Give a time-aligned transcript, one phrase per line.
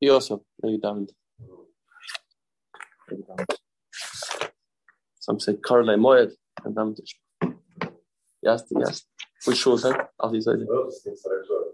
[0.00, 0.42] He also
[0.82, 1.12] damned.
[5.20, 6.32] Some say Karle Moed
[6.64, 6.98] and damned.
[8.42, 9.04] Yes, yes.
[9.44, 10.10] Which shows that?
[10.18, 10.68] All these ideas.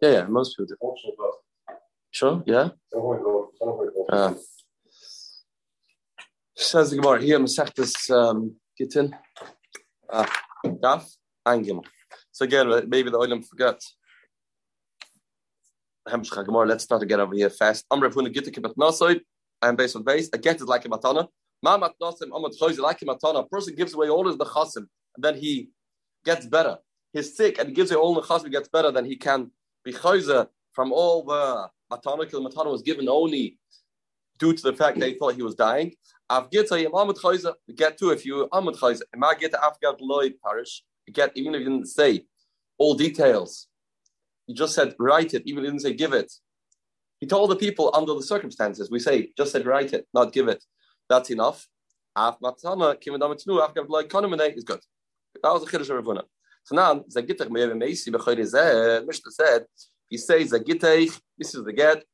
[0.02, 1.76] Yeah, yeah, most people do.
[2.10, 2.68] Sure, yeah.
[4.08, 4.34] Uh,
[6.56, 9.14] says the Gemara here, Masechtas um, Gittin,
[10.10, 10.26] uh,
[10.64, 11.04] Daf,
[11.44, 11.84] and Gimel.
[12.30, 13.80] So again, maybe the Olim forgot.
[16.06, 17.86] Let's start again over here fast.
[17.90, 19.22] Amr Huna Gitta Kibat Nasoid,
[19.62, 20.28] I'm based on base.
[20.34, 21.28] I get it like a matana.
[21.64, 23.40] Mamat Nasim, Amad Choyz, like a matana.
[23.40, 24.86] A person gives away all his nechasim,
[25.16, 25.70] and then he
[26.22, 26.76] gets better.
[27.14, 29.50] He's sick and he gives away all the nechasim, gets better, then he can
[29.82, 33.58] be choyzer from all the matana, because matana was given only
[34.38, 35.94] due to the fact that he thought he was dying.
[36.28, 40.34] Av Gitta Yim Amad Choyz, get to if you Amad Choyz, Ma Gitta Afgad Lloyd
[40.44, 42.26] parish, get even if you didn't say
[42.76, 43.68] all details
[44.46, 46.32] he just said, write it, even he didn't say give it.
[47.20, 48.90] He told the people under the circumstances.
[48.90, 50.62] We say, just said write it, not give it.
[51.08, 51.66] That's enough.
[52.16, 52.50] Is good.
[55.42, 56.24] That was the Chiddush of.
[56.64, 59.66] So now, Zagitach Me'ev Meisi B'choy Rizeh, Mishnah said,
[60.08, 62.04] he says Zagitach, this is the get,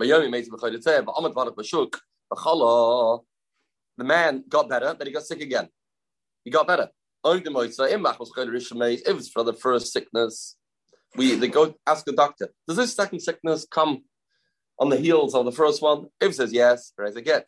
[0.00, 1.94] Mayomi Meisi B'choy Rizeh, Ba'amat Varach B'shuk,
[2.32, 3.22] B'chala,
[3.98, 5.68] the man got better, but he got sick again.
[6.44, 6.88] He got better.
[7.22, 10.56] Only the Moitza, Imach was Choy Rishon if it's for the first sickness,
[11.16, 14.04] we they go ask the doctor, does this second sickness come
[14.78, 16.06] on the heels of the first one?
[16.20, 17.46] If says yes, raise a get.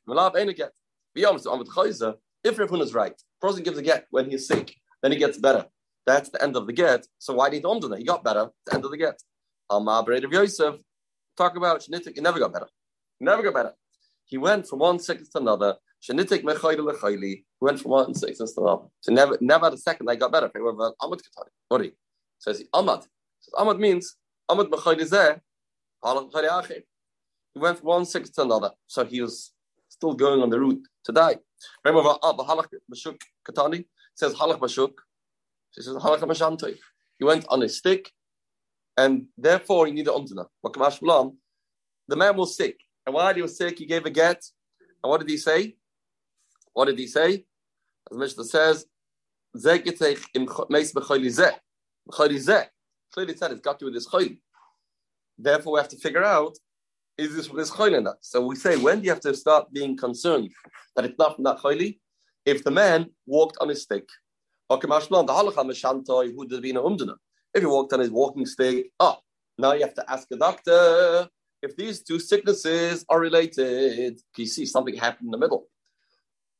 [2.42, 5.66] If Rafun is right, person gives a get when he's sick, then he gets better.
[6.06, 7.06] That's the end of the get.
[7.18, 8.48] So why did he He got better.
[8.66, 9.20] The end of the get.
[9.68, 10.76] Amar of Yosef,
[11.36, 12.66] talk about Shanitik, he never got better.
[13.18, 13.74] He never got better.
[14.24, 15.76] He went from one sickness to another.
[16.02, 17.20] Shanitik mechayli lechayli.
[17.20, 18.86] He went from one sickness to another.
[19.00, 20.48] So never, never had a second I got better.
[20.48, 21.50] Katari.
[21.68, 21.92] What he?
[22.38, 23.06] Says he, Amad.
[23.50, 24.16] So Amad means
[24.48, 25.40] b'chaydizeh,
[26.04, 26.82] halach b'chaydi
[27.54, 29.52] He went from one sixth to another, so he was
[29.88, 31.36] still going on the route to die.
[31.84, 34.92] Remember, halach b'shuk katani says halach b'shuk.
[35.74, 36.78] He says halach b'shantoi.
[37.18, 38.12] He went on a stick,
[38.96, 40.46] and therefore he needed umdana.
[42.08, 44.44] The man was sick, and while he was sick, he gave a get.
[45.02, 45.76] And what did he say?
[46.72, 47.44] What did he say?
[48.10, 48.86] As Mishnah says,
[50.34, 50.92] im meis
[53.12, 54.36] clearly said it's got to do with this choil.
[55.38, 56.56] Therefore, we have to figure out
[57.18, 58.16] is this this choil or not?
[58.20, 60.50] So we say when do you have to start being concerned
[60.96, 61.98] that it's not from that choili?
[62.46, 64.08] If the man walked on his stick,
[64.70, 64.86] if he
[67.66, 69.18] walked on his walking stick, oh,
[69.58, 71.28] now you have to ask a doctor
[71.62, 74.18] if these two sicknesses are related.
[74.36, 75.66] You see something happened in the middle.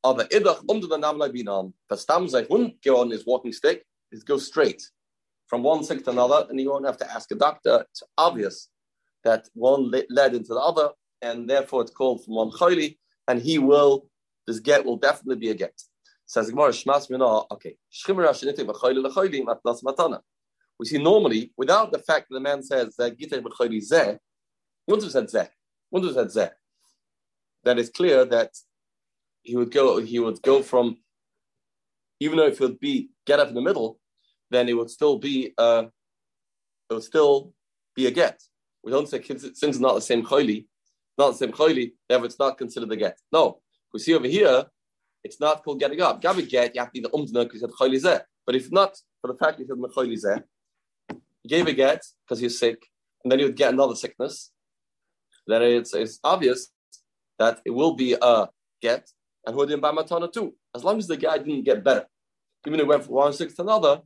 [0.03, 4.45] Aber idach um the Namen Vastam Zay wouldn't go on his walking stick, it goes
[4.47, 4.83] straight
[5.51, 7.85] from one sick to another, and you won't have to ask a doctor.
[7.91, 8.69] It's obvious
[9.25, 10.91] that one led into the other,
[11.21, 12.97] and therefore it's called from one chayli,
[13.27, 14.07] and he will,
[14.47, 15.77] this get will definitely be a get.
[16.25, 17.75] Says Gemara, Shmas okay.
[20.79, 24.17] We see normally, without the fact that the man says that b'chayli zeh,
[24.89, 25.49] have said zeh.
[25.93, 26.51] Have said zeh.
[27.65, 28.51] Then it's clear that
[29.43, 30.95] he would go, he would go from,
[32.21, 33.99] even though if it would be get up in the middle,
[34.51, 35.85] then it would still be uh,
[36.89, 37.53] it would still
[37.95, 38.41] be a get.
[38.83, 40.67] We don't say since it's not the same choili,
[41.17, 43.17] not the same choili, therefore it's not considered a get.
[43.31, 43.61] No,
[43.93, 44.65] we see over here,
[45.23, 46.21] it's not called getting up.
[46.21, 48.21] Gabi get, you have to be the umdna because you said choili zeh.
[48.45, 50.43] But if not for the fact you said mechoili zeh,
[51.43, 52.83] you gave a get because he's sick,
[53.23, 54.51] and then you would get another sickness.
[55.47, 56.67] Then it's, it's obvious
[57.39, 58.47] that it will be a
[58.81, 59.09] get,
[59.45, 60.55] and who didn't buy matana too.
[60.75, 62.05] As long as the guy didn't get better,
[62.65, 64.01] even if it went from one sick to another,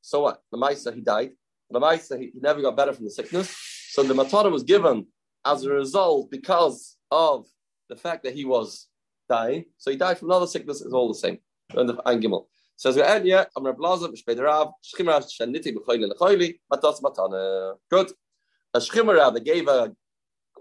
[0.00, 0.42] so what?
[0.50, 1.30] The Maisa, he died.
[1.70, 3.56] The Maisa, he, never got better from the sickness.
[3.90, 5.06] So the Matara was given
[5.44, 7.46] as a result because of
[7.88, 8.88] the fact that he was
[9.28, 9.64] dying.
[9.78, 11.38] So he died from another sickness, it's all the same.
[11.70, 12.48] And the Angimel.
[12.76, 13.76] Says we I'm Rab
[17.02, 17.74] Matana.
[17.90, 18.12] Good.
[18.72, 19.92] A Shchimra that gave a,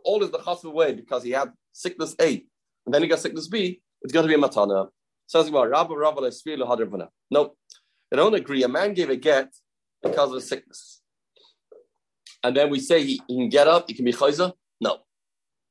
[0.04, 2.44] all his the away because he had sickness A,
[2.86, 4.90] and then he got sickness B, it's got to be a Matana.
[5.28, 7.54] Says about Rabba Rabba L'Sfir L'Hadr No,
[8.10, 8.64] they don't agree.
[8.64, 9.54] A man gave a get
[10.02, 11.02] because of a sickness.
[12.44, 14.54] And then we say he, he can get up, he can be chayza.
[14.80, 15.00] No,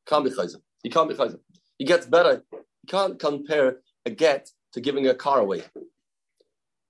[0.06, 0.56] can't be chayza.
[0.82, 1.38] He can't be chayza.
[1.78, 2.42] He gets better.
[2.52, 5.60] You can't compare a get to giving a car away.
[5.76, 5.80] A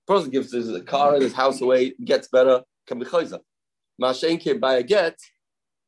[0.06, 3.40] person gives his car and his house away, gets better, can be chayza.
[4.00, 5.16] Mashen can buy a get.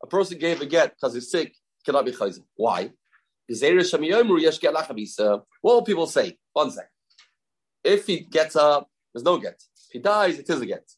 [0.02, 1.54] A person gave a get because he's sick,
[1.84, 2.40] cannot be chayza.
[2.56, 2.90] Why?
[5.62, 6.38] What will people say?
[6.52, 6.88] One second.
[7.82, 9.54] If he gets up there's no get.
[9.88, 10.88] If he dies, it is a get.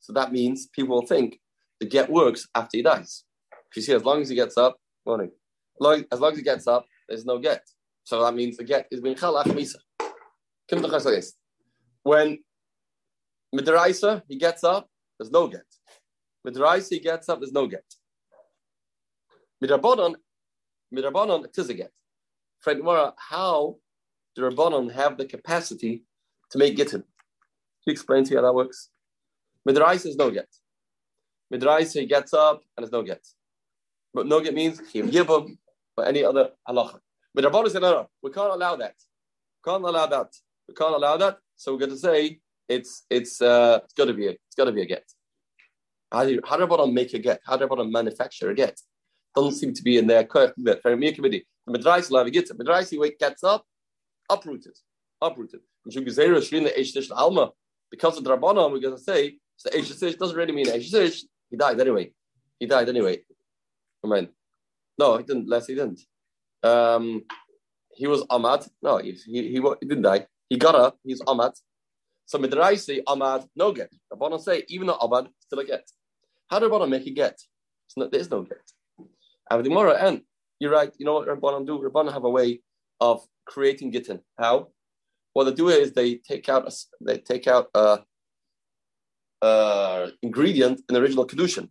[0.00, 1.38] So that means people will think
[1.80, 3.24] the get works after he dies.
[3.70, 4.76] If you see, as long as he gets up,
[5.06, 5.30] morning.
[6.10, 7.62] As long as, he gets up, there's no get.
[8.04, 9.76] So that means the get is being chalach misa.
[12.02, 12.38] When
[13.54, 14.88] midraisa he gets up,
[15.18, 15.64] there's no get.
[16.46, 17.84] Midraisa he gets up, there's no get.
[19.62, 20.14] Midrabanon,
[20.94, 21.92] midrabanon it is a get.
[22.60, 23.76] Fred Mora, how
[24.34, 26.04] do Rabbanon have the capacity
[26.50, 27.04] to make gittin?
[27.82, 28.90] Can you explain to you how that works?
[29.68, 30.48] Midraisa is no get.
[31.52, 33.26] Midraisa he gets up and it's no get.
[34.14, 35.58] But no get means he give him
[35.96, 37.00] or any other halacha.
[37.34, 38.94] But Rabbanon said, no, no, we can't allow that.
[39.64, 40.32] We can't allow that.
[40.68, 41.38] We can't allow that.
[41.56, 44.66] So we're going to say it's it's uh, it's got to be a, it's got
[44.66, 45.04] to be a get.
[46.10, 47.40] How do how do make a get?
[47.44, 48.80] How do Rabbanon manufacture a get?
[49.34, 51.46] Doesn't seem to be in their committee.
[51.66, 52.50] The Midrash will have a get.
[52.56, 53.64] Midrash he gets up,
[54.30, 54.76] uprooted,
[55.20, 55.60] uprooted.
[57.92, 61.56] Because of the Rabbanon, we're going to say so Eish doesn't really mean Eish He
[61.56, 62.12] died anyway.
[62.58, 63.20] He died anyway.
[64.04, 64.28] I mean,
[64.98, 65.48] no, he didn't.
[65.48, 66.00] Less he didn't.
[66.64, 67.22] Um,
[67.94, 68.66] he was Ahmad.
[68.82, 70.26] No, he, he, he, he didn't die.
[70.48, 70.98] He got up.
[71.04, 71.52] He's Ahmad.
[72.26, 73.92] So Midrash say Ahmad no get.
[74.12, 75.88] Rabbanon say even though Ahmad still a get.
[76.48, 77.38] How do Rabbanon make a get?
[77.96, 78.62] Not, there is no get.
[79.50, 80.22] And the and
[80.58, 80.92] you're right.
[80.98, 81.78] You know what Rabbanon do?
[81.78, 82.60] Rabbanon have a way
[83.00, 84.20] of creating gittin.
[84.38, 84.68] How?
[85.32, 88.00] What they do is they take out a, they take out a,
[89.40, 91.68] a ingredient in the original kedushin.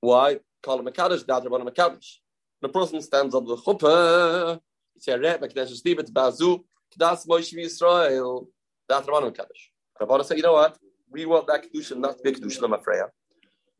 [0.00, 0.40] Why?
[0.62, 1.24] Call it mekadosh.
[1.26, 2.16] That Rabbanon mekadosh.
[2.60, 4.60] The person stands on the chuppah.
[5.02, 6.64] He a "Red mekadosh stibet bazu
[6.96, 8.46] kdas Moshe Yisrael."
[8.88, 9.62] That's Rabbanon mekadosh.
[10.00, 10.76] Rabbanon say, "You know what?
[11.10, 13.10] We want that kedushin not to be a kedushin.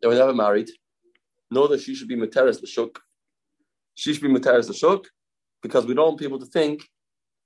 [0.00, 0.70] They were never married.
[1.50, 2.98] Know that she should be materis l'shuk.
[3.94, 5.06] She should be materis l'shuk
[5.62, 6.82] because we don't want people to think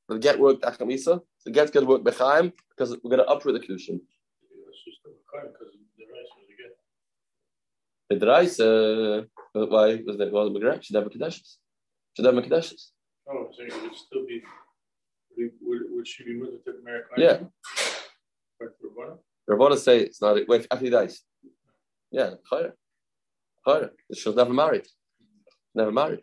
[0.09, 1.21] the get work achamisa.
[1.45, 4.01] The get's going to work bechaim because we're going to uproot the kedushin.
[8.11, 10.33] The drais, uh, why was that?
[10.33, 11.57] Well, the should have a kedushes.
[12.17, 12.91] Should have a kedushes.
[13.31, 14.43] Oh, so it would still be.
[15.37, 17.11] Would, would she be moved to America?
[17.17, 17.39] Yeah.
[19.49, 20.37] Rabbana say it's not.
[20.49, 21.23] Wait, after he dies.
[22.11, 22.73] Yeah, chayre,
[23.67, 23.91] chayre.
[24.15, 24.87] She's never married.
[25.75, 26.23] Never married.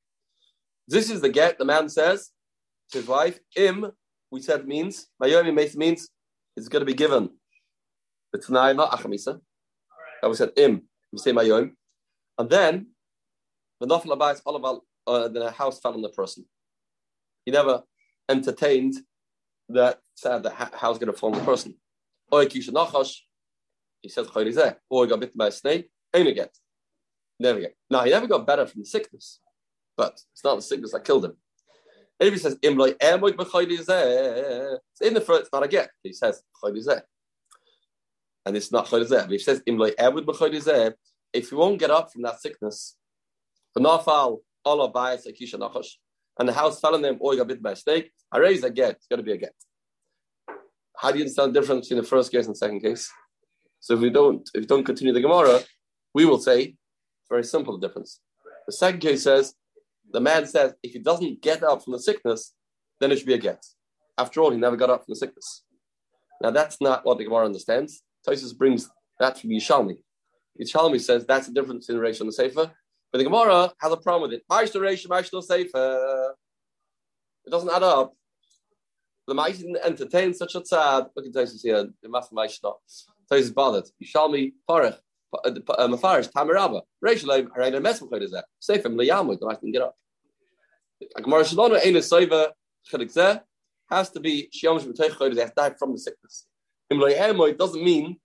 [0.91, 1.57] This is the get.
[1.57, 2.31] The man says
[2.91, 3.91] to his wife, "Im."
[4.29, 6.09] We said means Mayomi means
[6.55, 7.29] it's going to be given.
[8.33, 9.39] It's not achamisa.
[10.21, 10.83] And we said im.
[11.11, 11.71] We say Mayom,
[12.37, 12.87] and then
[13.79, 16.45] the nafal abayis all about uh, the house fell on the person.
[17.45, 17.83] He never
[18.29, 18.95] entertained
[19.69, 21.75] that said the house going to fall on the person.
[22.31, 22.43] Or.
[22.43, 22.61] He
[24.09, 24.75] says chayrizeh.
[24.89, 25.89] Or he got bitten by a snake.
[26.13, 26.49] Ain't again.
[27.39, 27.75] Never get.
[27.89, 29.39] Now he never got better from the sickness.
[30.01, 31.33] But it's not the sickness that killed him.
[32.19, 35.91] And if he says, er er, it's in the front, it's not a get.
[36.01, 37.03] He says, er.
[38.47, 39.61] and it's not But if he says,
[41.33, 42.97] if you won't get up from that sickness,
[43.75, 43.89] and the
[46.53, 48.95] house fell on them, or you got bit by a snake, I raise a get.
[48.95, 49.53] It's got to be a get.
[50.97, 53.07] How do you understand the difference between the first case and the second case?
[53.79, 55.61] So if we don't, if we don't continue the Gemara,
[56.15, 56.75] we will say
[57.29, 58.19] very simple difference.
[58.65, 59.53] The second case says
[60.13, 62.53] the man says if he doesn't get up from the sickness,
[62.99, 63.65] then it should be a get.
[64.17, 65.63] After all, he never got up from the sickness.
[66.41, 68.03] Now that's not what the Gemara understands.
[68.27, 68.89] Tosis brings
[69.19, 69.97] that from Yishalmi.
[70.59, 72.71] Yishalmi says that's the difference in Reish and the Sefer.
[73.11, 74.43] But the Gemara has a problem with it.
[74.49, 76.35] Ma'ash Reish, Ma'ash Sefer.
[77.45, 78.13] It doesn't add up.
[79.27, 81.09] The Ma'ash didn't entertain such a tzad.
[81.15, 81.87] Look at Tosis here.
[82.01, 82.77] The Master Ma'ash not.
[83.31, 83.85] Tosis bothered.
[84.03, 84.97] Yishalmi Parach.
[85.33, 86.81] Uh, uh, Mafarish, Tamiraba.
[87.03, 88.45] Reish Leib, Harayna Mesmachid is that.
[88.59, 89.39] Sefer Mliyamud.
[89.39, 89.95] The Ma'ash didn't get up.
[91.21, 92.51] Gemara Shalom Ein Soiva
[92.91, 93.41] Chelik
[93.89, 95.35] has to be Shiyomish B'Teich Chodesh.
[95.35, 96.45] They have to die from the sickness.
[96.89, 98.17] It doesn't mean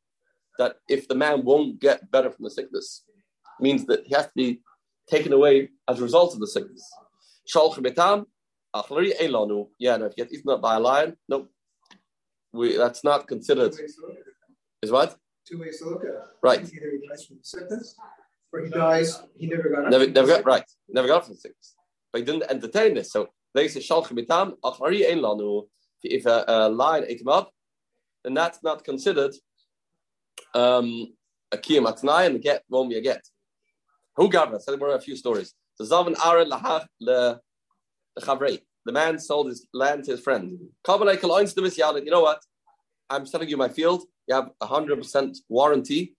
[0.58, 4.26] that if the man won't get better from the sickness, it means that he has
[4.26, 4.60] to be
[5.08, 6.90] taken away as a result of the sickness.
[9.78, 11.46] Yeah, no, if you get eaten up by a lion, no,
[12.52, 13.74] we, that's not considered.
[14.82, 15.16] Is what?
[15.48, 16.22] Two ways to look at it.
[16.42, 16.60] Right.
[16.60, 17.94] Either he dies from the sickness,
[18.52, 21.75] or he dies, he never got never, never got right, never got from the sickness,
[22.16, 23.12] but he didn't entertain this.
[23.12, 25.66] So they say shalch mitam achari ein lanu.
[26.02, 27.50] if a, a lion ate him up,
[28.24, 29.34] then that's not considered
[30.54, 31.14] um,
[31.52, 33.22] a kiyam atnai, and get won't be a get.
[34.16, 34.58] Who gavra?
[34.62, 35.52] So there were a few stories.
[35.74, 37.40] So Zavan lahach le
[38.18, 38.60] chavrei.
[38.86, 40.58] The man sold his land to his friend.
[40.88, 42.40] You know what?
[43.10, 44.04] I'm selling you my field.
[44.26, 46.16] You have a hundred percent warranty,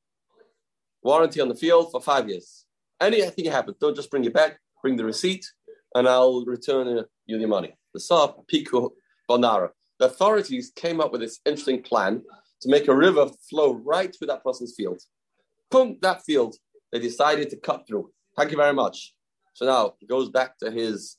[1.01, 2.65] warranty on the field for five years.
[3.01, 4.59] Anything happens, don't just bring it back.
[4.81, 5.45] Bring the receipt,
[5.95, 7.77] and I'll return you the money.
[7.93, 8.91] The Saab Piku
[9.29, 9.69] Bonara.
[9.99, 12.21] The authorities came up with this interesting plan
[12.61, 15.01] to make a river flow right through that person's field.
[15.71, 16.55] Boom, that field,
[16.91, 18.11] they decided to cut through.
[18.35, 19.13] Thank you very much.
[19.53, 21.17] So now he goes back to his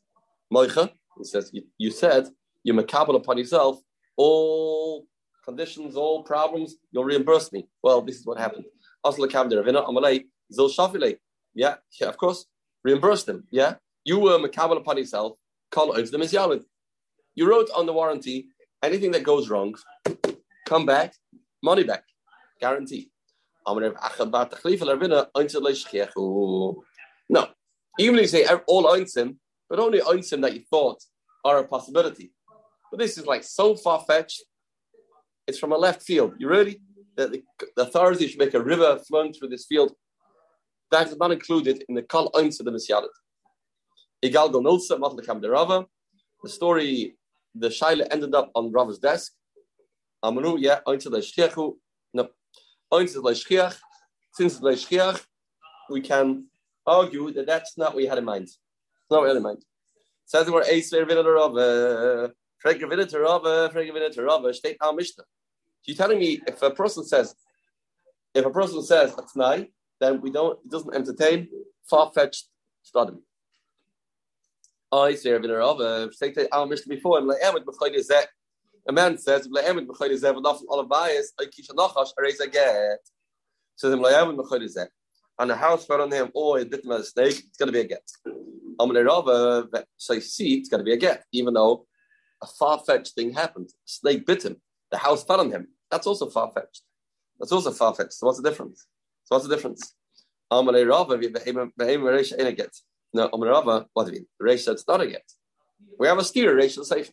[0.53, 0.91] moicha.
[1.17, 2.29] He says, you, said you said
[2.63, 3.81] you makabel upon yourself
[4.17, 5.07] all
[5.45, 7.67] conditions, all problems, you'll reimburse me.
[7.83, 8.67] Well, this is what happened.
[11.55, 12.45] Yeah, yeah, of course.
[12.85, 13.45] Reimburse them.
[13.51, 13.75] Yeah.
[14.05, 15.37] You were makabel upon yourself,
[15.71, 18.49] call over them as You wrote on the warranty,
[18.83, 19.75] anything that goes wrong,
[20.67, 21.15] come back,
[21.63, 22.03] money back.
[22.61, 23.11] Guarantee.
[23.67, 23.79] No.
[27.99, 29.37] Even if you say all oinsim,
[29.69, 31.03] but only oinsim that you thought
[31.45, 32.33] are a possibility.
[32.91, 34.45] But this is like so far fetched.
[35.47, 36.35] It's from a left field.
[36.39, 36.81] You really?
[37.17, 37.43] The, the,
[37.77, 39.93] the authorities should make a river flowing through this field.
[40.91, 43.09] That is not included in the kol oinsim the misyadet.
[44.25, 45.87] Igal Nulsa Matlekam de Rava.
[46.43, 47.17] The story,
[47.55, 49.33] the Shaila ended up on Rava's desk.
[50.25, 51.75] Amanu, yeah, Oinzel Leishkiachu.
[52.15, 52.29] No,
[52.93, 53.77] Oinzel Leishkiach.
[54.33, 55.25] Since Leishkiach,
[55.91, 56.47] we can
[56.87, 58.45] argue that that's not what we had in mind.
[58.45, 58.59] It's
[59.11, 59.65] not what we had in mind.
[60.27, 62.33] Says we're Ace Vinner Rava.
[62.65, 65.25] Frege Vinner Rava, Frege Vinner Rava, State Al Mishnah.
[65.85, 67.35] You're telling me if a person says,
[68.35, 69.69] if a person says a tnai,
[70.01, 71.49] then we don't, it doesn't entertain
[71.89, 72.49] far fetched
[72.83, 73.15] study.
[74.91, 78.25] I say Rabbi Rava, say to our Mishnah before, I'm like, Emid b'choyd zeh.
[78.89, 82.41] A man says, like Emid b'choyd zeh, v'naf all of bias, I kisha nachash, areis
[82.41, 83.01] a get.
[83.77, 84.87] Says him like Emid b'choyd zeh.
[85.39, 87.59] On a house fell on him, or oh, it bit him as a snake, it's
[87.59, 88.03] going to be a get.
[88.81, 91.87] I'm like Rava, so you see, it's going to be a get, even though
[92.43, 93.69] a far-fetched thing happened.
[93.69, 94.57] A snake bit him.
[94.91, 95.69] The house fell on him.
[95.91, 96.83] That's also far-fetched.
[97.39, 98.15] That's also far-fetched.
[98.15, 98.87] So what's the difference?
[99.25, 99.95] So what's the difference?
[103.17, 103.81] I'm like Rava.
[103.81, 104.27] No, what do you mean?
[104.39, 105.25] The Reish said it's not a get.
[105.99, 107.13] We have a steer, Reish the Sefer.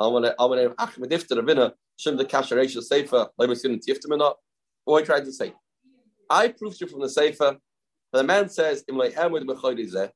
[0.00, 0.34] Amane
[0.78, 4.34] Ach Medifta Ravina, Shim the Kasha Reish the Sefer, Lemusin Tiftamina.
[4.84, 5.54] What you trying to say?
[6.28, 7.56] I proved you from the Sefer.
[8.12, 10.12] The man says, The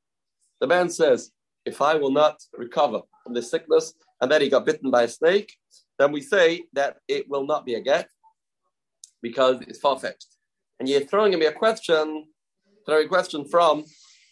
[0.67, 1.31] man says,
[1.67, 5.09] if I will not recover from this sickness and then he got bitten by a
[5.09, 5.55] snake,
[5.99, 8.09] then we say that it will not be a get
[9.23, 10.37] because it's far fetched.
[10.79, 12.27] And you're throwing me a question,
[12.87, 13.85] throwing a question from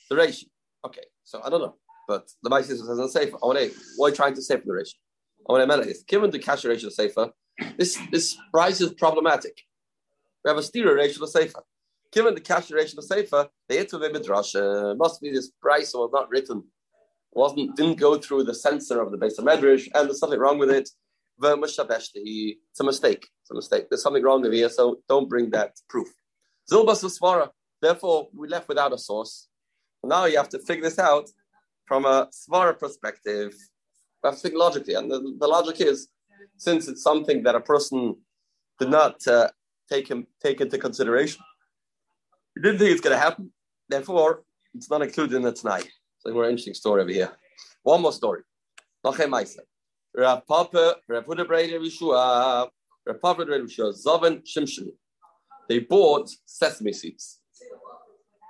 [0.08, 0.44] the Reish.
[0.86, 3.36] Okay, so I don't know, but the Ma'aseh says in Sefer.
[3.42, 3.70] I want to.
[3.98, 4.94] You trying to say from the Reish?
[5.48, 7.30] I want to is given the cash ratio Sefer,
[7.76, 9.56] this this price is problematic.
[10.44, 11.62] We have a steer ratio Sefer.
[12.12, 16.28] Given the cash ratio Sefer, the Yitzvah Midrash uh, must be this price was not
[16.30, 16.64] written,
[17.32, 20.58] wasn't didn't go through the censor of the base of Medrash, and there's something wrong
[20.58, 20.88] with it.
[21.40, 23.26] It's a mistake.
[23.42, 23.86] It's a mistake.
[23.88, 26.08] There's something wrong with here, so don't bring that proof.
[26.70, 27.50] Zilbas Svara.
[27.80, 29.47] Therefore, we left without a source.
[30.04, 31.28] Now you have to figure this out
[31.86, 33.52] from a svara perspective.
[34.22, 36.08] You have to think logically, and the, the, logic is,
[36.56, 38.16] since it's something that a person
[38.78, 39.48] did not uh,
[39.90, 41.42] take him take into consideration,
[42.54, 43.52] he didn't think it's going to happen.
[43.88, 44.42] Therefore,
[44.74, 45.88] it's not included in the tonight.
[46.18, 47.32] So, more interesting story over here.
[47.82, 48.42] One more story.
[55.68, 57.37] They bought sesame seeds.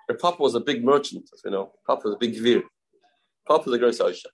[0.08, 1.72] Her papa was a big merchant, as we know.
[1.86, 2.62] Papa was a big gvir.
[3.46, 4.26] Papa was a great oisha.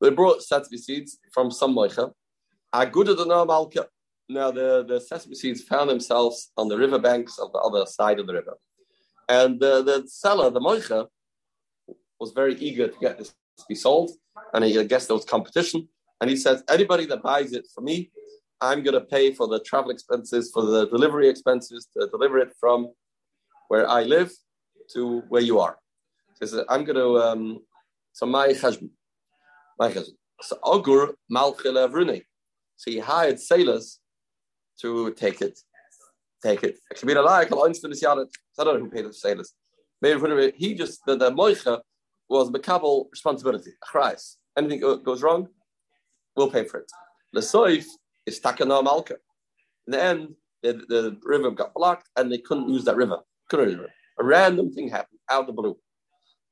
[0.00, 2.12] They brought sesame seeds from some moicha.
[2.74, 3.86] Aguda malka.
[4.28, 8.20] Now the, the sesame seeds found themselves on the river banks of the other side
[8.20, 8.54] of the river.
[9.28, 11.08] And the, the seller, the moicha,
[12.20, 14.10] was very eager to get this to be sold.
[14.54, 15.88] And he, I guess there was competition.
[16.20, 18.10] And he says, anybody that buys it from me,
[18.60, 22.52] I'm going to pay for the travel expenses, for the delivery expenses to deliver it
[22.58, 22.88] from
[23.68, 24.32] where I live
[24.94, 25.78] to where you are.
[26.34, 27.60] So says, I'm going to, um,
[28.12, 28.90] so my husband,
[29.78, 30.16] my husband.
[30.42, 32.22] So Ogur Malchila Vrune.
[32.76, 34.00] So he hired sailors
[34.80, 35.58] to take it.
[36.42, 36.78] Take it.
[36.90, 39.54] Like I don't know who paid the sailors.
[40.02, 41.80] Maybe he just the, the moicha
[42.28, 43.72] was makabel responsibility.
[43.84, 44.36] Achrais.
[44.58, 45.48] Anything goes wrong,
[46.36, 46.90] we'll pay for it.
[47.32, 47.86] The soif
[48.26, 49.16] is takana malka.
[49.86, 53.20] In the end, the, the river got blocked and they couldn't use that river.
[53.48, 55.76] Couldn't river a random thing happened out of the blue.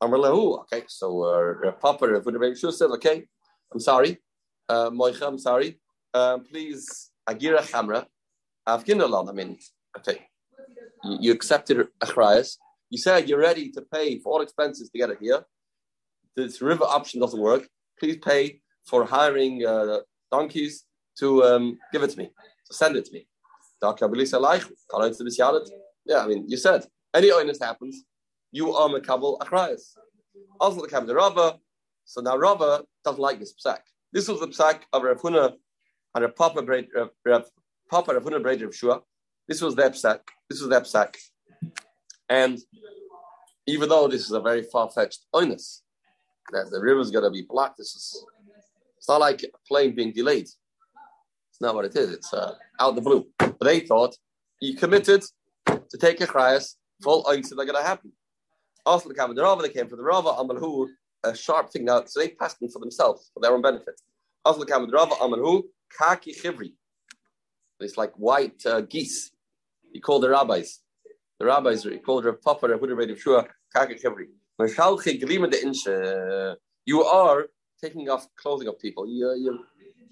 [0.00, 2.24] Amr okay, so uh, Papa Rav
[2.58, 3.24] said, okay,
[3.72, 4.18] I'm sorry,
[4.68, 5.80] uh, I'm sorry,
[6.12, 8.04] uh, please, Agira Chamra,
[8.68, 9.58] Afginalan, I mean,
[9.96, 10.26] okay,
[11.04, 12.58] you, you accepted Achrayas,
[12.90, 15.44] You said you're ready to pay for all expenses to get it here.
[16.36, 17.68] This river option doesn't work.
[17.98, 20.84] Please pay for hiring uh, donkeys
[21.18, 22.30] to um, give it to me,
[22.66, 23.26] to send it to me.
[26.06, 28.04] Yeah, I mean, you said any oinus happens,
[28.52, 29.94] you are Makabal Achrayas.
[30.60, 31.58] Also, the Kabbalah Rava.
[32.04, 33.78] So now Rava doesn't like this psak.
[34.12, 35.52] This was the psak of Rav Huna
[36.14, 36.62] and Rav Papa
[37.24, 37.44] Rav
[37.90, 39.00] Papa Rav Huna Rav Shua.
[39.48, 40.20] This was their psak.
[40.48, 41.16] This was their psak.
[42.28, 42.58] And
[43.66, 45.80] even though this is a very far fetched oinus,
[46.52, 48.24] that the river's going to be blocked, this is
[48.98, 50.44] it's not like a plane being delayed.
[50.44, 52.10] It's not what it is.
[52.10, 53.26] It's uh, out of the blue.
[53.38, 54.16] But they thought
[54.60, 55.22] he committed
[55.66, 58.12] to take a cryas, full that are going to happen.
[58.86, 60.88] Also, the Kabbalah Rava, they came for the Rava, Amalhu,
[61.22, 62.02] a sharp thing now.
[62.04, 64.00] So they passed them for themselves, for their own benefit.
[64.44, 65.62] Also, the Kabbalah Rava, Amalhu,
[65.96, 66.72] Kaki Chivri.
[67.80, 69.32] It's like white uh, geese.
[69.92, 70.80] He called the rabbis.
[71.38, 74.26] The rabbis, he called Rav Papa, Rav Huda, Rav Shua, Kaki Chivri.
[76.86, 77.46] You are
[77.82, 79.06] taking off clothing of people.
[79.08, 79.58] You're, you're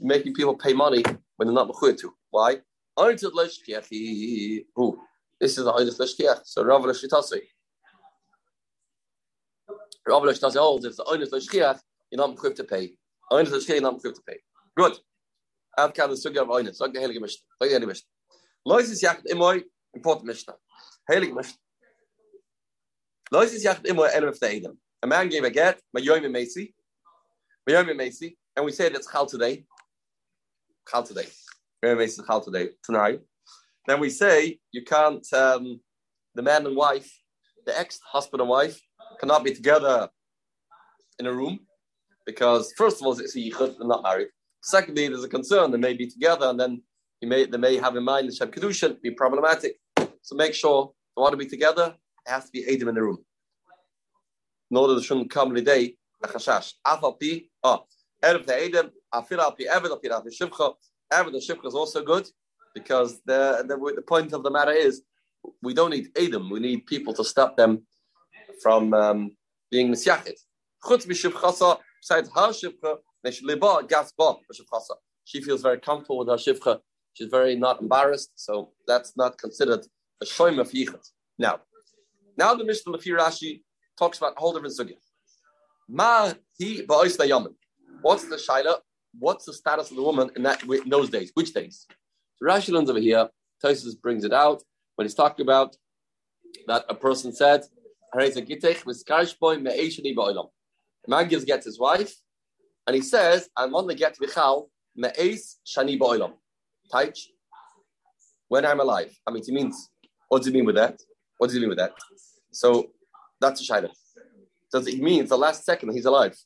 [0.01, 1.05] making people pay money
[1.37, 2.15] when they're not mechuyah to.
[2.31, 2.61] Why?
[5.43, 6.43] This is the Oidus Leshkiach.
[6.45, 7.41] So Rav Leshitasi.
[10.07, 11.81] Rav Leshitasi holds if the Oidus Leshkiach,
[12.13, 12.93] you're not mechuyah to pay.
[13.33, 14.37] Oidus Leshkiach, you're not mechuyah to pay.
[14.77, 14.93] Good.
[15.77, 16.77] Ad kan the sugya of Oidus.
[16.77, 17.43] Sag the Heilige Mishnah.
[17.61, 18.07] Sag the Heilige Mishnah.
[18.65, 20.55] Lois is yacht imoy, important Mishnah.
[21.11, 21.59] Heilige Mishnah.
[23.33, 24.79] Lois is yacht imoy, elam of the Edom.
[25.03, 26.73] A man gave a get, Mayoim Mesi,
[27.69, 29.65] Mayoim Mesi, and we say that's Chal today.
[30.89, 31.27] Chal today.
[31.85, 33.19] Mayoim Mesi Chal today, tonight.
[33.87, 35.81] Then we say you can't, um,
[36.35, 37.11] the man and wife,
[37.67, 38.81] the ex-husband and wife,
[39.21, 40.09] cannot be together
[41.19, 41.61] in a room
[42.27, 44.29] because, first of all, it's a yichud, they're not married.
[44.63, 46.83] Secondly, there's a concern they may be together and then
[47.21, 49.77] you may, they may have in mind the Shem Kedushin, be problematic.
[50.23, 51.95] So make sure they want to be together,
[52.27, 53.19] it has to be Adam in the room
[54.71, 56.75] in order to shouldn't come day a chashash.
[56.87, 57.85] Afal pi, oh,
[58.23, 60.75] erev the Edom, afil al pi afil al pi shivcha.
[61.13, 62.27] Eved the shivcha is also good
[62.75, 65.03] because the, the the point of the matter is
[65.63, 67.87] we don't need Edom, we need people to stop them
[68.63, 69.33] from um,
[69.71, 70.39] being misyachid.
[70.85, 72.53] Besides her.
[75.25, 76.81] She feels very comfortable with her shivcha.
[77.15, 79.87] She's very not embarrassed, so that's not considered
[80.21, 81.05] a shoym of yichud.
[81.39, 81.61] Now,
[82.37, 83.63] now the Mishnah Lefi Rashi
[83.99, 84.97] talks about a whole different sugya.
[85.89, 86.87] Ma he
[87.25, 87.55] yaman.
[88.01, 88.77] What's the shaila?
[89.19, 91.31] What's the status of the woman in that in those days?
[91.35, 91.87] Which days?
[92.37, 93.29] So Rashi learns over here.
[93.63, 94.63] Tosis brings it out
[94.97, 95.77] when he's talking about
[96.67, 97.65] that a person said,
[98.15, 98.19] "A
[101.09, 102.15] man gives get his wife,
[102.87, 106.35] and he says, "I'm on the get vichal me'es shani ba'olam."
[106.93, 107.19] Taich.
[108.49, 109.19] When I'm alive.
[109.27, 109.89] I mean, he means.
[110.29, 111.01] What does he mean with that?
[111.39, 111.95] What does he mean with that?
[112.53, 112.93] So
[113.41, 113.91] that's a shaila.
[114.71, 116.37] Does it mean the last second he's alive?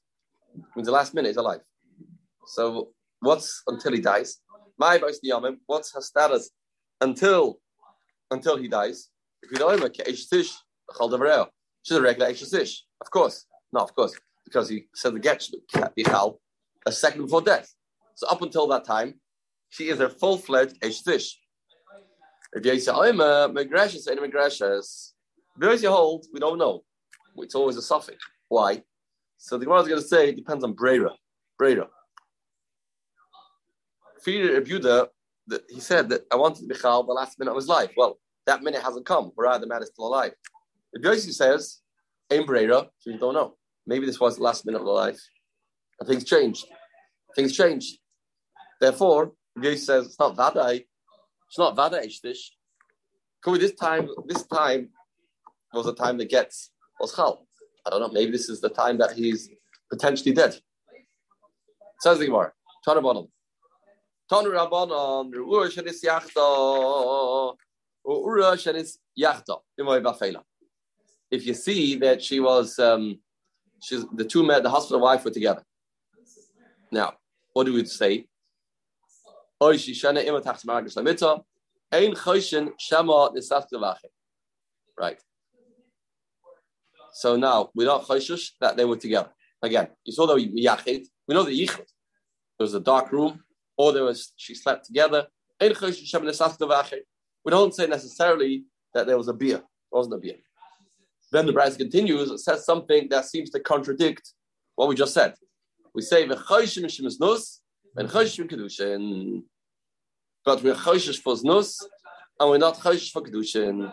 [0.55, 1.61] It means the last minute he's alive.
[2.46, 4.40] So what's until he dies?
[4.79, 6.51] My advice to what's her status
[7.01, 7.61] until
[8.31, 9.09] until he dies?
[9.43, 9.89] If you don't know,
[11.83, 13.47] she's a regular Eish Of course.
[13.73, 14.15] No, of course.
[14.45, 15.49] Because he said the get
[16.07, 16.41] hal
[16.87, 17.73] a second before death.
[18.15, 19.21] So up until that time,
[19.71, 25.12] she is a full fledged Eish If you say, oh, I'm a Megrashis, and Megrashis,
[25.59, 26.85] those you hold, we don't know.
[27.39, 28.19] It's always a suffix.
[28.49, 28.83] Why?
[29.39, 31.11] So the Gemara is going to say it depends on Brera.
[31.59, 31.89] Brera.
[34.27, 35.07] Feeder Rebuda,
[35.69, 37.93] he said that I wanted to be chal the last minute of his life.
[37.97, 39.31] Well, that minute hasn't come.
[39.37, 40.33] Where the man is still alive.
[40.93, 41.81] The Yossi says,
[42.33, 43.57] "Aim Brera," so you don't know.
[43.87, 45.21] Maybe this was the last minute of the life,
[46.01, 46.67] and things changed.
[47.37, 48.01] Things changed.
[48.81, 50.85] Therefore, Yossi says it's not Vadai.
[51.47, 52.51] It's not Vadai Ishtish.
[53.43, 54.09] Could this time?
[54.27, 54.91] This time
[55.73, 57.47] was the time that gets was chal.
[57.87, 58.09] I don't know.
[58.09, 59.49] Maybe this is the time that he's
[59.89, 60.61] potentially dead.
[62.01, 62.53] Says the Gemara.
[62.85, 63.29] Tana Banon.
[64.29, 65.33] Tana Rabbanon.
[65.35, 67.55] Ura shenis yachta.
[68.05, 69.61] Ura shenis yachta.
[69.79, 70.43] Bafela.
[71.31, 73.21] If you see that she was, um,
[73.83, 75.62] she's the two men, the husband and wife were together.
[76.91, 77.15] Now,
[77.53, 78.27] what do we say?
[79.62, 81.43] Oy shishana ima maragish lamita.
[81.93, 83.67] Ein choshen shama nisaf
[84.99, 85.21] Right.
[87.12, 89.31] So now we're not that they were together.
[89.62, 91.07] Again, you saw the yachid.
[91.27, 91.87] We know the yichud.
[92.59, 93.43] There was a dark room,
[93.77, 95.27] or there was she slept together.
[95.61, 95.69] We
[97.51, 99.59] don't say necessarily that there was a beer.
[99.59, 100.37] There wasn't a beer.
[101.33, 104.33] Then the Brisa continues, it says something that seems to contradict
[104.75, 105.35] what we just said.
[105.95, 107.61] We say v'choshim shemisnus
[107.97, 109.43] and choshim kedushin,
[110.45, 111.83] but we're choshish for znus
[112.39, 113.93] and we're not choshish for kedushin.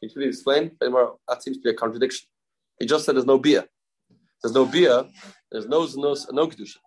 [0.00, 0.72] Can you explain?
[0.80, 2.26] That seems to be a contradiction.
[2.78, 3.64] He just said there's no beer.
[4.42, 5.04] There's no beer.
[5.52, 6.78] There's no znus, no kedusha.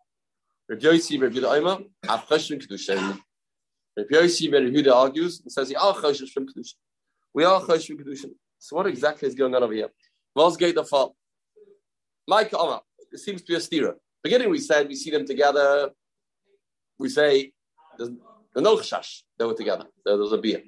[0.69, 2.95] Rabbi Yossi, Rabbi Yehuda have cheshvan kedusha.
[3.97, 6.73] Rabbi Yossi, Rabbi Yehuda argues and says cheshvan kedusha.
[7.33, 8.29] We are cheshvan kedusha.
[8.59, 9.89] So what exactly is going on over here?
[10.35, 11.15] Was gate the fall?
[12.27, 12.81] Mike Omar.
[13.11, 13.95] It seems to be a steerer.
[14.23, 15.91] Beginning, we said we see them together.
[16.97, 17.51] We say
[17.97, 18.09] there's,
[18.55, 19.23] no chashash.
[19.37, 19.85] They were together.
[20.05, 20.61] There, there's a beer.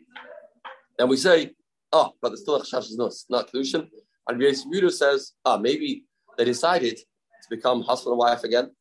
[0.98, 1.52] Then we say,
[1.94, 3.88] oh, but there's still a chashash is not, not kedushin.
[4.28, 6.04] And Rabbi says, ah, maybe
[6.38, 8.72] they decided to become husband and wife again.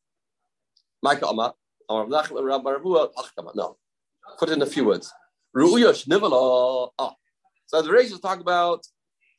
[3.55, 3.77] No.
[4.39, 5.13] Put in a few words.
[5.57, 7.13] Ah.
[7.67, 8.85] So the Rishon talk about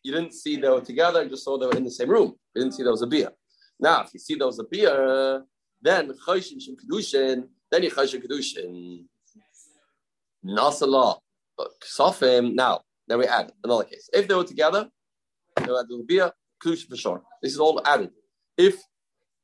[0.03, 2.35] you didn't see they were together, you just saw they were in the same room.
[2.55, 3.31] You didn't see there was a beer.
[3.81, 5.43] Now, if you see there was a beer,
[5.83, 9.05] then Choshin Shem Kedushin, then you Choshin Kedushin.
[10.45, 11.19] Nasala.
[11.59, 12.55] Ksofim.
[12.55, 14.09] Now, then we add another case.
[14.13, 14.89] If they were together,
[15.57, 16.31] they were at the beer,
[16.63, 17.23] Kedushin for sure.
[17.43, 18.11] This is all added.
[18.57, 18.81] If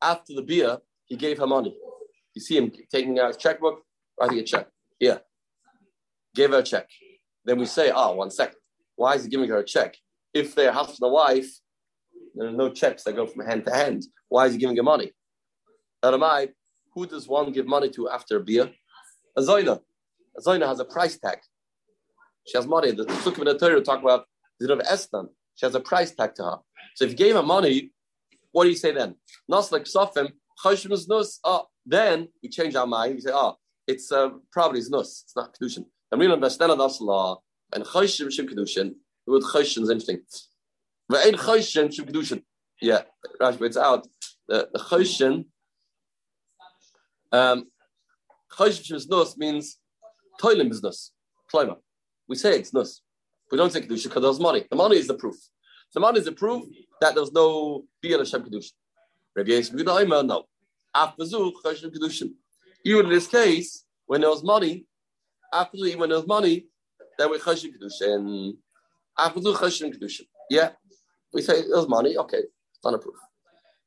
[0.00, 1.76] after the beer, he gave her money,
[2.34, 3.82] you see him taking out his checkbook,
[4.18, 4.68] writing a check.
[5.00, 5.18] Yeah.
[6.34, 6.88] Gave her a check.
[7.44, 8.56] Then we say, oh, one second.
[8.96, 9.96] Why is he giving her a check?
[10.32, 11.50] If they're husband and wife,
[12.34, 14.04] there are no checks that go from hand to hand.
[14.28, 15.12] Why is he giving her money?
[16.02, 16.48] I,
[16.94, 18.70] who does one give money to after a beer?
[19.36, 19.80] A Zoina.
[20.36, 21.38] A Zoina has a price tag.
[22.46, 22.92] She has money.
[22.92, 24.26] The Sukkim in the Torah talk about
[24.60, 25.28] of Estan.
[25.54, 26.56] She has a price tag to her.
[26.94, 27.92] So if you gave her money,
[28.52, 29.16] what do you say then?
[29.48, 30.30] Nas like Sofim,
[30.64, 31.40] Chashim Nus.
[31.44, 33.14] Oh, then we change our mind.
[33.14, 35.22] We say, oh, it's uh, probably it's Nus.
[35.24, 35.84] It's not Kedushin.
[36.10, 37.40] And we understand that's law.
[37.72, 38.94] And Chashim Shim Kedushin.
[39.26, 40.20] The word Chashim is interesting.
[41.10, 42.42] Ve'en Choshen Shem Kedushin.
[42.80, 43.02] Yeah,
[43.40, 44.06] Rashi it's out.
[44.48, 45.46] The, the Choshen,
[47.30, 47.66] um,
[48.52, 49.78] Choshen Shem Nus means
[50.40, 51.12] toilim is Nus.
[51.52, 51.76] Kloima.
[52.28, 53.02] We say it's Nus.
[53.50, 54.64] We don't say Kedushin because there's money.
[54.70, 55.36] The money is the proof.
[55.94, 56.64] The money is the proof
[57.00, 58.72] that there's no Biyal Hashem Kedushin.
[59.34, 60.44] Rabbi Yisrael no.
[62.84, 64.86] Even in this case, when there was money,
[65.52, 66.66] after when there was money,
[67.18, 68.52] then we Choshen Kedushin.
[69.18, 70.26] After Choshen Kedushin.
[70.50, 70.70] Yeah,
[71.32, 73.16] we say it was money, okay, it's not a proof.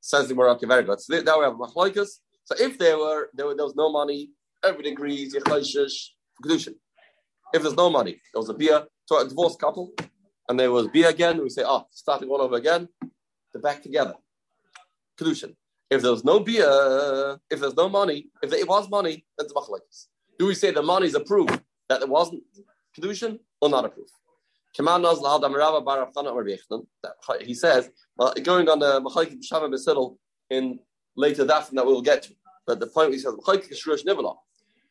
[0.02, 1.00] Says the okay, very good.
[1.00, 2.10] So now we have machloikas.
[2.44, 4.32] So if there were there, were, there was no money,
[4.64, 6.76] everybody agrees, kedushin.
[7.54, 9.94] If there's no money, there was a beer to a divorced couple,
[10.48, 12.88] and there was beer again, we say, oh, starting all over again,
[13.52, 14.14] they're back together.
[15.20, 15.56] Kedushin.
[15.90, 19.54] If there was no beer, if there's no money, if there was money, then it's
[19.54, 20.08] machloikas.
[20.40, 21.50] Do we say the money is a proof
[21.90, 22.44] that there wasn't
[22.98, 24.10] kedushin or not a proof?
[24.78, 24.84] He
[27.54, 30.18] says, well, going on the Machaik Shama Besidl
[30.50, 30.80] in
[31.16, 32.34] later that that we'll get to.
[32.68, 34.36] But the point he says, Nivala.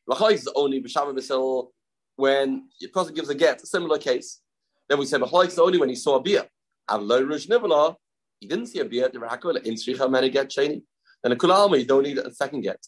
[0.08, 1.72] Machaik is only B'Shama Besidl
[2.16, 4.40] when a person gives a get, a similar case.
[4.88, 6.48] Then we say Machaik is only when he saw a beer.
[8.44, 10.54] He didn't see a beer, the Rakul in Sricha Many get.
[10.58, 12.78] And a Kulalma, you don't need a second get.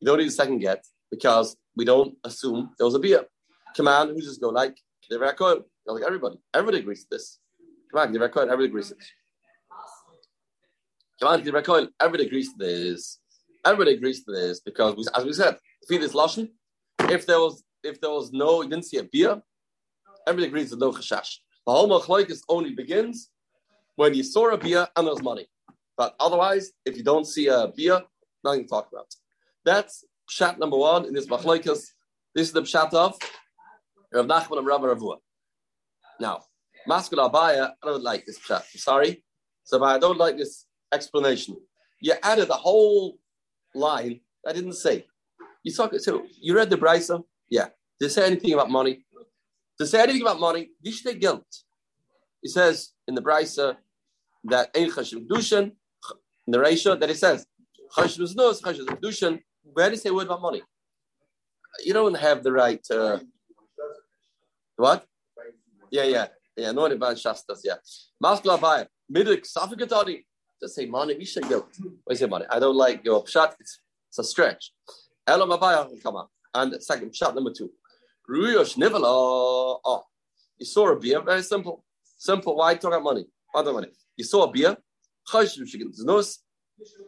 [0.00, 3.26] You don't need a second get because we don't assume there was a beer.
[3.76, 4.74] Command, who just go like
[5.10, 5.64] the Rakul.
[5.84, 7.40] Like everybody, everybody agrees to this.
[7.92, 9.10] On, Divrei Kohen, everybody agrees to this.
[11.20, 13.18] Come on, Divrei Kohen, everybody agrees to this.
[13.66, 16.00] Everybody agrees to this because, we, as we said, feed.
[16.00, 19.42] If there was, if there was no, you didn't see a beer,
[20.26, 21.36] everybody agrees to no chashash.
[21.66, 23.28] The whole machlokes only begins
[23.96, 25.46] when you saw a beer and there's money.
[25.96, 28.00] But otherwise, if you don't see a beer,
[28.44, 29.14] nothing to talk about.
[29.64, 31.86] That's pshat number one in this machlokes.
[32.34, 33.18] This is the pshat of
[34.12, 35.16] Rav Nachman and Rav Ravua.
[36.20, 36.42] Now,
[36.88, 38.64] Maskul Abaya, I don't like this chat.
[38.74, 39.22] Sorry.
[39.64, 41.56] So I don't like this explanation.
[42.00, 43.18] You added a whole
[43.74, 45.06] line I didn't say.
[45.62, 47.22] You talk so you read the Brisa?
[47.48, 47.68] Yeah.
[48.00, 49.04] Did it say anything about money?
[49.78, 50.70] Did it say anything about money?
[50.80, 51.46] You should guilt.
[52.40, 53.76] He says in the Brisa
[54.44, 55.72] that Ein Chashim Dushan,
[56.46, 57.46] the ratio that it says
[57.96, 59.40] Chashim Znus, Chashim Dushan.
[59.62, 60.62] Where did he say word about money?
[61.84, 62.84] You don't have the right.
[62.90, 63.18] Uh,
[64.76, 65.06] what?
[65.90, 66.26] Yeah, yeah,
[66.56, 66.72] yeah.
[66.72, 67.60] No one about Shastas.
[67.64, 67.76] Yeah.
[68.22, 68.86] Maskul Abayim.
[69.14, 70.24] Midik Safikatari.
[70.60, 71.16] Just say money.
[71.16, 71.66] We should go.
[72.04, 72.46] Why say money?
[72.50, 73.54] I don't like your pshat.
[73.60, 74.72] It's, it's a stretch.
[75.26, 76.26] Elam Abayim will come.
[76.54, 77.70] And second pshat number two.
[78.28, 79.02] Ruyosh Nivala.
[79.04, 80.02] Oh,
[80.58, 81.20] you saw a beer.
[81.20, 81.84] Very simple.
[82.18, 82.56] Simple.
[82.56, 83.26] Why talk about money?
[83.54, 83.88] Other money?
[84.22, 84.76] You saw a beer.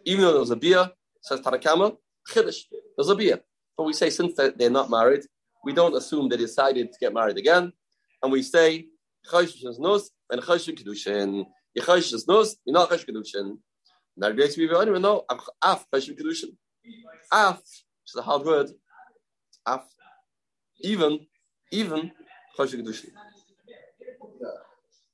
[0.04, 0.90] Even though there was a beer,
[1.22, 1.96] says Tarakama,
[2.28, 2.60] Chiddush.
[2.96, 3.40] There's a beer.
[3.76, 5.22] But we say since they're not married,
[5.64, 7.72] we don't assume they decided to get married again
[8.20, 8.86] and we say
[9.30, 11.44] Choshesh is nus and Choshesh kedushin.
[11.74, 13.58] You Choshesh is nus, you're not Choshesh kedushin.
[14.16, 16.56] Now the great people even know af Choshesh kedushin.
[17.32, 18.70] Af, which is a hard word.
[19.66, 19.84] Af,
[20.80, 21.20] even,
[21.70, 22.10] even
[22.58, 23.10] Choshesh kedushin.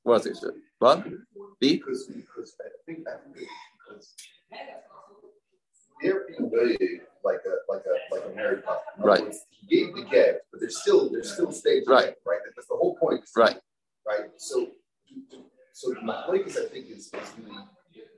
[0.03, 0.53] What's the issue?
[0.81, 1.05] What?
[1.61, 1.77] B?
[1.77, 4.15] Because, because I think that because
[6.03, 8.81] they're being valued like a like a like a married couple.
[9.05, 9.23] Right.
[9.23, 12.15] words, He gave the gift, but there's still there's still stage Right.
[12.27, 12.39] right?
[12.57, 13.21] That's the whole point.
[13.37, 13.59] Right.
[14.07, 14.31] Right.
[14.39, 14.69] So
[15.75, 17.59] so my point is I think is, is really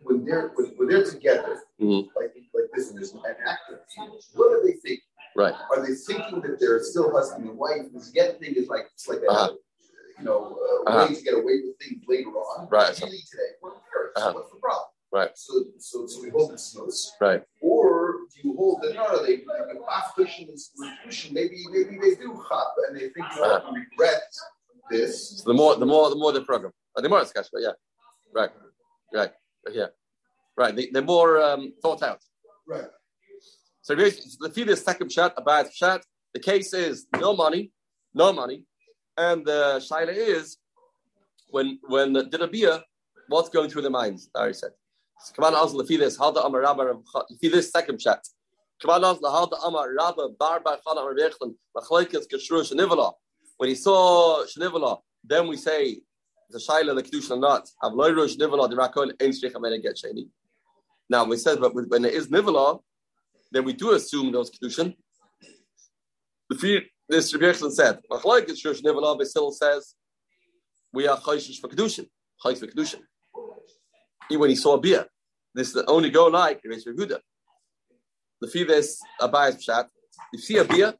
[0.05, 2.09] when they're when, when they're together, Mhm.
[2.15, 3.81] like like this, and there's an actor.
[4.35, 5.01] What do they think?
[5.35, 5.55] Right.
[5.55, 7.91] Are they thinking that they're still husband and wife?
[7.93, 9.55] This get thing is like it's like a Uh-huh.
[10.19, 11.07] You know uh, Uh-huh.
[11.09, 12.69] way to get away with things later on.
[12.71, 12.99] Right.
[13.01, 13.71] Really today, we're.
[14.17, 14.33] So Uh-huh.
[14.35, 14.89] what's the problem?
[15.13, 15.31] Right.
[15.35, 17.13] So so so we hold it's snooze.
[17.21, 17.43] Right.
[17.61, 17.87] Or
[18.33, 19.45] do you hold that no, they
[19.89, 24.23] half cushion institution, maybe maybe they do chop and they think you we regret
[24.91, 25.43] this.
[25.43, 26.73] So the more, the more, the more the program.
[26.97, 27.77] Uh, the more it's cash, but yeah.
[28.35, 28.51] Right.
[29.13, 29.33] Right.
[29.71, 29.87] Yeah.
[30.57, 30.75] Right.
[30.77, 32.21] They, they're more um, thought out.
[32.67, 32.89] Right.
[33.83, 36.03] So the feed is second shot, a bad shot.
[36.35, 37.73] The case is no money,
[38.15, 38.65] no money,
[39.17, 40.57] and the shaila is
[41.49, 42.81] when when did a beer,
[43.29, 44.31] what's going through their minds?
[44.35, 44.71] Larry said.
[45.21, 46.95] So come on, also the feed how the amar rabba
[47.41, 48.03] feed is second.
[48.05, 53.13] Come on, also how the amar rabba barba chana rebechlin machlekes kashru shenivala.
[53.59, 56.01] When he saw shenivala, then we say
[56.51, 57.69] the shaila the kedusha not.
[57.83, 60.29] Have loyru shenivala the rakol ein shich amena get sheni.
[61.09, 62.81] Now we said, but when there is nivala,
[63.53, 64.97] then we do assume those kedushin.
[66.49, 69.95] The fear this Rabbi Yechon said, Machlaik is Shrush Nivala Basil says,
[70.95, 72.07] we are Chayshish for kedushin,
[72.43, 73.01] Chayish for kedushin.
[74.31, 75.07] Even when he saw a beer,
[75.55, 77.19] this is the only go like Rabbi Yehuda.
[78.41, 79.89] The fear this Abayas Pshat,
[80.33, 80.95] you see a beer,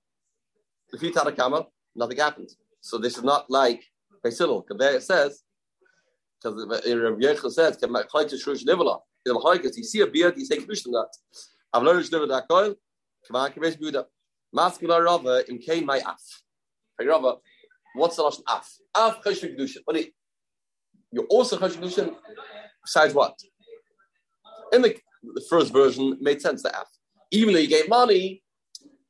[0.91, 2.57] the fear Tarakama, nothing happens.
[2.83, 3.83] So this is not like
[4.23, 5.43] Basil, because there it says,
[6.43, 9.01] because Rabbi Yechon says, Machlaik is Shrush Nivala.
[9.25, 11.09] The Machlaik is, you see a beer, you say kedushin not?
[11.73, 12.45] I've learned that.
[12.49, 12.77] Come
[13.37, 14.05] on, Rabbi Yehuda.
[14.55, 16.21] Maskula Rava in Kain my af.
[16.99, 17.37] Hey Rava,
[17.95, 18.67] what's the last af?
[18.95, 19.79] Af kedusha.
[19.85, 20.11] What do you?
[21.11, 22.15] You're also chesed kedusha.
[22.85, 23.39] Besides what?
[24.73, 26.87] In the, the first version, it made sense the af.
[27.31, 28.43] Even though you gave money,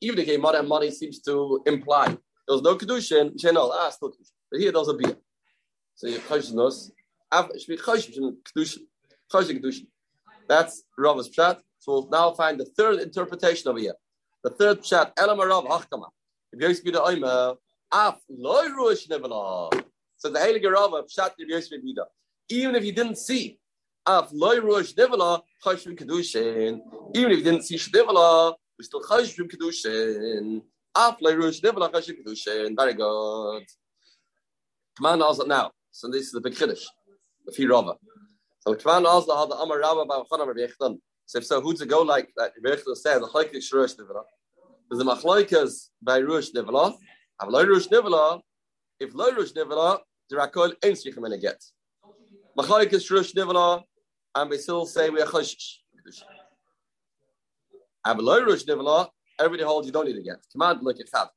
[0.01, 3.71] even if you gave money, and money seems to imply there was no say no,
[3.73, 4.33] ah, still kedusha.
[4.51, 5.17] But here there's a beer.
[5.97, 6.93] So you're nos.
[7.33, 8.79] Af should be chesed kedusha.
[9.33, 9.87] Chesed kedusha.
[10.49, 11.59] That's Rava's pshat.
[11.79, 13.95] So we'll now find the third interpretation over here.
[14.45, 16.07] The third chat, Elamarav Hachkama.
[16.53, 17.57] If be the Oima,
[17.93, 19.71] Af loy ruish nevala.
[20.17, 21.95] So the Heilige chat if you used to be
[22.49, 23.59] Even if you didn't see
[24.07, 26.81] Af loy ruish nevala, Chashvim Kedushin.
[27.15, 30.63] Even if you didn't see Shnevala, we still Chashvim Kedushin.
[30.97, 32.75] Af loy ruish nevala, Chashvim Kedushin.
[32.77, 33.65] Very good.
[34.97, 35.71] Come on, also now.
[35.93, 36.85] So this is the big Kiddush,
[37.47, 37.95] the Fi Rava.
[38.61, 40.99] So on, also how the Amar Rava by Chana Rabbi Yechdan.
[41.33, 42.53] So if so, who's to go like that?
[42.61, 44.25] Rebbe said the chayk is shrush nivela.
[44.91, 46.95] There's a machloikas by rush nivela.
[47.41, 48.43] Have loy rush nivela.
[49.01, 51.59] If loy rush nivela, the rakol ain't shichem in a get.
[52.59, 53.83] Machloikas shrush nivela,
[54.35, 55.77] and we still say we are choshish.
[58.05, 59.09] Have loy rush nivela.
[59.41, 60.37] Everybody holds you don't need to get.
[60.53, 61.31] Command like it have.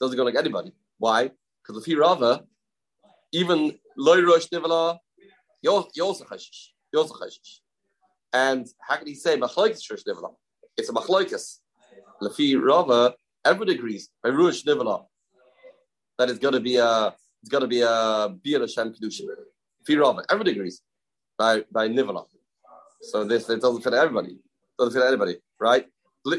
[0.00, 0.72] Doesn't go like anybody.
[0.98, 1.30] Why?
[1.62, 2.40] Because if he rather,
[3.30, 4.98] even loy rush nivela,
[5.62, 6.70] you're also choshish.
[6.92, 7.60] You're also choshish.
[8.36, 10.34] And how can he say machlokes nivela?
[10.76, 11.60] It's a machlokes.
[12.22, 15.06] Lefi Rava, everybody agrees by rush nivela
[16.18, 19.22] that it's got to be a it's got to be a bir Hashem kedusha.
[19.80, 20.82] Lefi Rava, everybody agrees
[21.38, 22.26] by by nivela.
[23.00, 24.36] So this it doesn't fit everybody.
[24.78, 25.86] Doesn't fit anybody, right?
[26.26, 26.34] So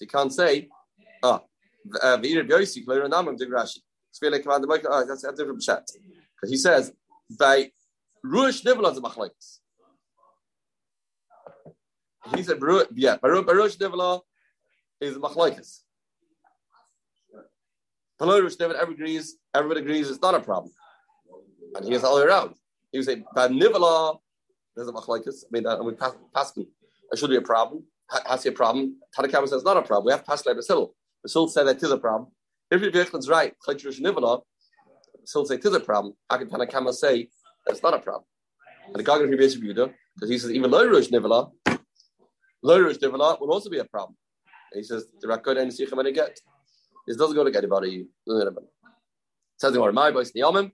[0.00, 0.68] you can't say
[1.22, 1.40] ah.
[2.02, 2.74] Ah, that's
[6.40, 6.92] because he says
[7.38, 7.70] by
[8.24, 9.58] Ruach Nivela is a machlekes.
[12.36, 12.58] He said,
[12.94, 14.20] yeah, Baruch, Nivela
[15.00, 15.80] is a machlekes.
[18.20, 20.72] Ruach Nivela, everybody agrees, everybody agrees it's not a problem.
[21.76, 22.54] And he is all the way around.
[22.92, 24.18] He would say, by Nivela,
[24.76, 25.44] there's a machlekes.
[25.44, 27.84] I mean, uh, we pass, pass it should be a problem.
[28.10, 28.96] Ha- Has a problem?
[29.16, 30.06] Tanakama says not a problem.
[30.06, 30.94] We have to pass like Basil.
[31.22, 32.30] Basil said that is a problem.
[32.70, 34.42] If Rabbi Yechon's right, Ruach Nivela,
[35.20, 36.14] Basil say it is a problem.
[36.28, 37.28] How can Tanakama say
[37.66, 38.24] that's not a problem.
[38.86, 41.50] And the Gagan Rebbe Yehuda, because he says even low rosh nivela,
[42.62, 44.16] low rosh nivela will also be a problem.
[44.72, 46.38] And he says the rakod and sichem and get.
[47.06, 48.06] This doesn't go to anybody.
[48.26, 48.66] Doesn't anybody.
[49.58, 50.72] Says the my boys niyamim.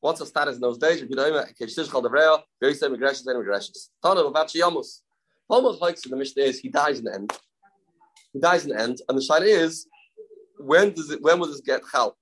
[0.00, 1.00] What's the status in those days?
[1.00, 1.44] If you know
[1.90, 3.90] called the real, very same aggressions and aggressions.
[4.02, 5.00] Tana about yamus.
[5.48, 7.32] Almost like in the Mishnah is he dies in the end.
[8.32, 9.86] He dies in the end, and the shayla is
[10.58, 11.22] when does it?
[11.22, 12.16] When will this get help?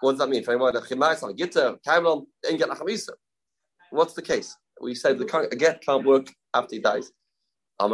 [0.00, 0.44] What does that mean?
[3.90, 4.56] What's the case?
[4.80, 7.10] We said the get can't work after he dies.
[7.78, 7.88] The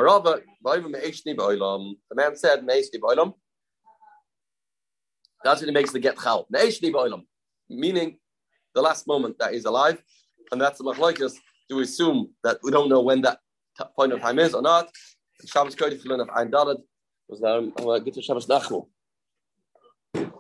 [2.15, 2.67] man said,
[5.45, 6.47] That's when he makes the get chal.
[7.69, 8.19] Meaning,
[8.75, 10.03] the last moment that he's alive,
[10.51, 11.35] and that's the machlokes.
[11.69, 13.38] Do we assume that we don't know when that
[13.97, 14.91] point of time is or not?
[15.47, 16.51] Shabbos of Ein
[17.29, 18.47] was um, to Shabbos.